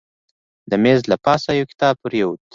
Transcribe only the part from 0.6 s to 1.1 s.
د میز